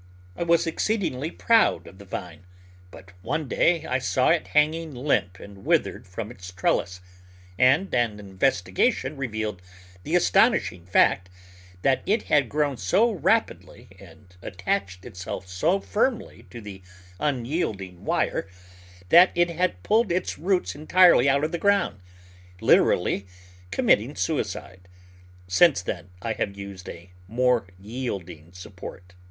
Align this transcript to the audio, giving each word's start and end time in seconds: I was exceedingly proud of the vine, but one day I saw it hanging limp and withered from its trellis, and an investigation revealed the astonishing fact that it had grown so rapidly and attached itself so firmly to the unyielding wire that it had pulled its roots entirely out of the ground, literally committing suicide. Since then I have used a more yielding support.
I 0.35 0.41
was 0.41 0.65
exceedingly 0.65 1.29
proud 1.29 1.85
of 1.85 1.99
the 1.99 2.05
vine, 2.05 2.47
but 2.89 3.11
one 3.21 3.47
day 3.47 3.85
I 3.85 3.99
saw 3.99 4.29
it 4.29 4.47
hanging 4.57 4.95
limp 4.95 5.39
and 5.39 5.63
withered 5.63 6.07
from 6.07 6.31
its 6.31 6.51
trellis, 6.51 7.01
and 7.55 7.93
an 7.93 8.19
investigation 8.19 9.15
revealed 9.15 9.61
the 10.01 10.15
astonishing 10.15 10.87
fact 10.87 11.29
that 11.83 12.01
it 12.07 12.23
had 12.23 12.49
grown 12.49 12.77
so 12.77 13.11
rapidly 13.11 13.89
and 13.99 14.35
attached 14.41 15.05
itself 15.05 15.47
so 15.47 15.79
firmly 15.79 16.47
to 16.49 16.61
the 16.61 16.81
unyielding 17.19 18.03
wire 18.03 18.49
that 19.09 19.31
it 19.35 19.51
had 19.51 19.83
pulled 19.83 20.11
its 20.11 20.35
roots 20.35 20.73
entirely 20.73 21.29
out 21.29 21.43
of 21.43 21.51
the 21.51 21.59
ground, 21.59 21.99
literally 22.59 23.27
committing 23.69 24.15
suicide. 24.15 24.87
Since 25.47 25.83
then 25.83 26.09
I 26.23 26.33
have 26.33 26.57
used 26.57 26.89
a 26.89 27.11
more 27.27 27.67
yielding 27.77 28.51
support. 28.53 29.13